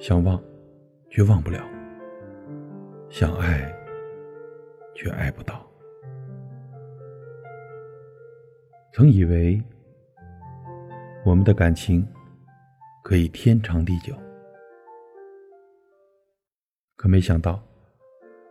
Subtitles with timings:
[0.00, 0.42] 想忘，
[1.10, 1.60] 却忘不了；
[3.10, 3.70] 想爱，
[4.94, 5.62] 却爱不到。
[8.94, 9.62] 曾以为
[11.22, 12.08] 我们的感情
[13.04, 14.14] 可以天长地久，
[16.96, 17.62] 可没想到，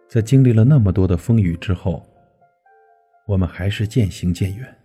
[0.08, 2.06] 在经历了那么多的风雨之后，
[3.26, 4.79] 我们还是渐行渐远。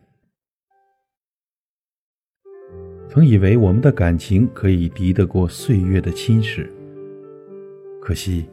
[3.14, 6.68] 曾以为我们的感情可以敌得过岁月的侵蚀，
[8.00, 8.44] 可惜，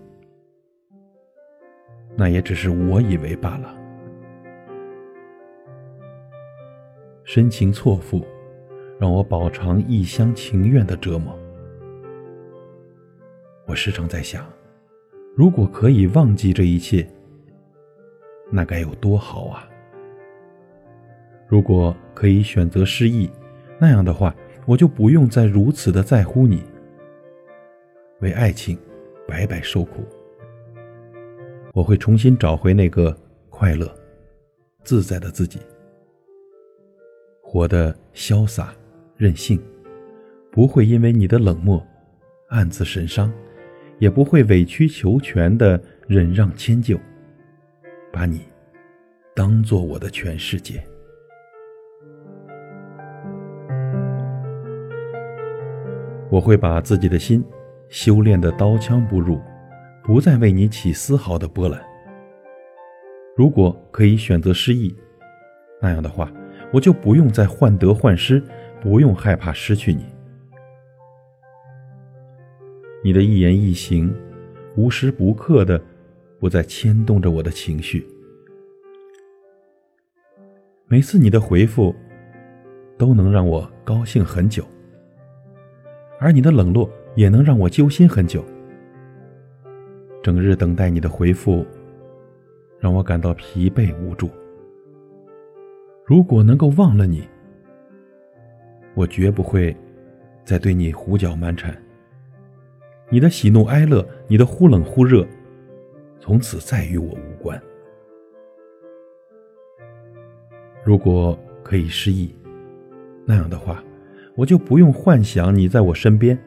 [2.16, 3.76] 那也只是我以为罢了。
[7.24, 8.24] 深情错付，
[9.00, 11.36] 让我饱尝一厢情愿的折磨。
[13.66, 14.46] 我时常在想，
[15.36, 17.08] 如果可以忘记这一切，
[18.52, 19.68] 那该有多好啊！
[21.48, 23.28] 如果可以选择失忆，
[23.80, 24.32] 那样的话。
[24.66, 26.64] 我就不用再如此的在乎你，
[28.20, 28.78] 为爱情
[29.28, 30.04] 白白受苦。
[31.74, 33.16] 我会重新找回那个
[33.50, 33.90] 快乐、
[34.84, 35.60] 自在的自己，
[37.42, 38.74] 活得潇洒
[39.16, 39.62] 任性，
[40.52, 41.86] 不会因为你的冷漠
[42.50, 43.32] 暗自神伤，
[44.00, 47.00] 也不会委曲求全的忍让迁就，
[48.12, 48.42] 把你
[49.34, 50.84] 当做我的全世界。
[56.32, 57.44] 我会把自己的心
[57.90, 59.40] 修炼的刀枪不入，
[60.02, 61.80] 不再为你起丝毫的波澜。
[63.36, 64.96] 如果可以选择失忆，
[65.82, 66.32] 那样的话，
[66.72, 68.42] 我就不用再患得患失，
[68.80, 70.06] 不用害怕失去你。
[73.04, 74.14] 你的一言一行，
[74.78, 75.82] 无时不刻的
[76.40, 78.08] 不再牵动着我的情绪。
[80.88, 81.94] 每次你的回复，
[82.98, 84.64] 都能让我高兴很久。
[86.24, 88.46] 而你的冷落也能让我揪心很久，
[90.22, 91.66] 整日等待你的回复，
[92.80, 94.30] 让我感到疲惫无助。
[96.06, 97.28] 如果能够忘了你，
[98.94, 99.76] 我绝不会
[100.46, 101.76] 再对你胡搅蛮缠。
[103.10, 105.26] 你的喜怒哀乐，你的忽冷忽热，
[106.20, 107.60] 从此再与我无关。
[110.84, 112.32] 如果可以失忆，
[113.26, 113.84] 那样的话。
[114.36, 116.38] 我就不用幻想你在我身边，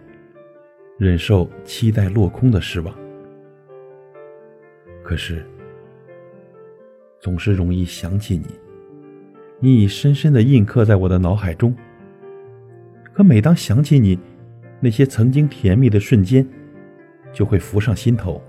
[0.99, 2.95] 忍受期待落空的失望。
[5.03, 5.45] 可是，
[7.21, 8.47] 总是容易想起你，
[9.61, 11.75] 你已深深的印刻在我的脑海中。
[13.13, 14.19] 可每当想起你，
[14.81, 16.47] 那些曾经甜蜜的瞬间，
[17.33, 18.43] 就会浮上心头。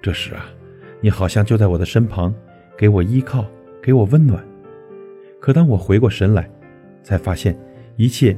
[0.00, 0.46] 这时啊，
[1.00, 2.34] 你好像就在我的身旁，
[2.78, 3.44] 给我依靠，
[3.82, 4.42] 给我温暖。
[5.38, 6.50] 可当我回过神来，
[7.02, 7.54] 才发现。
[7.96, 8.36] 一切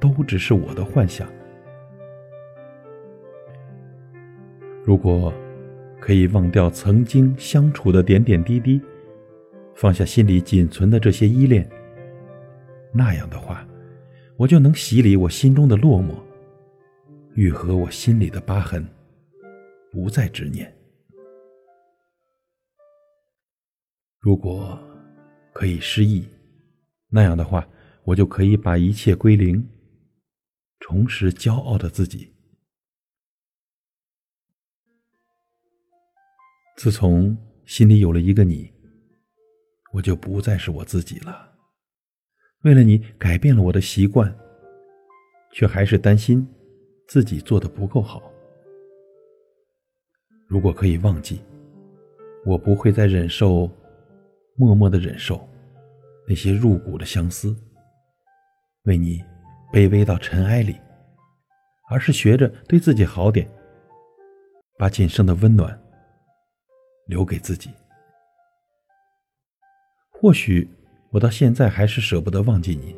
[0.00, 1.28] 都只是我的幻想。
[4.82, 5.32] 如果
[6.00, 8.80] 可以忘掉曾经相处的点点滴滴，
[9.74, 11.68] 放下心里仅存的这些依恋，
[12.92, 13.64] 那样的话，
[14.36, 16.14] 我就能洗礼我心中的落寞，
[17.34, 18.84] 愈合我心里的疤痕，
[19.92, 20.74] 不再执念。
[24.18, 24.76] 如果
[25.52, 26.26] 可以失忆，
[27.08, 27.64] 那样的话。
[28.04, 29.68] 我就可以把一切归零，
[30.80, 32.32] 重拾骄傲的自己。
[36.76, 38.72] 自从心里有了一个你，
[39.92, 41.52] 我就不再是我自己了。
[42.62, 44.34] 为了你，改变了我的习惯，
[45.52, 46.46] 却还是担心
[47.06, 48.32] 自己做的不够好。
[50.46, 51.42] 如果可以忘记，
[52.44, 53.70] 我不会再忍受，
[54.56, 55.46] 默默的忍受
[56.26, 57.54] 那些入骨的相思。
[58.84, 59.22] 为你
[59.72, 60.76] 卑微到尘埃里，
[61.90, 63.48] 而是学着对自己好点，
[64.78, 65.78] 把仅剩的温暖
[67.06, 67.70] 留给自己。
[70.10, 70.68] 或许
[71.10, 72.96] 我到现在还是舍不得忘记你，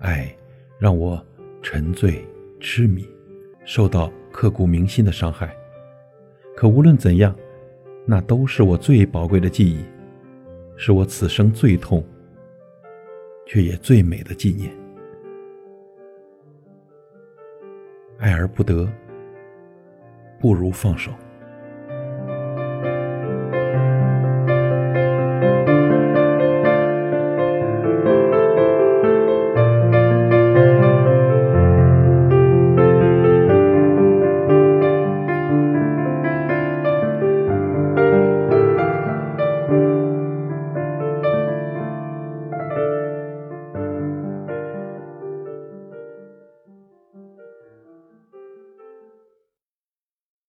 [0.00, 0.34] 爱
[0.78, 1.24] 让我
[1.62, 2.26] 沉醉
[2.60, 3.08] 痴迷，
[3.64, 5.56] 受到刻骨铭心的伤害。
[6.56, 7.34] 可无论怎样，
[8.06, 9.84] 那都是我最宝贵的记忆，
[10.76, 12.04] 是我此生最痛。
[13.46, 14.72] 却也最美的纪念。
[18.18, 18.88] 爱而不得，
[20.40, 21.10] 不如放手。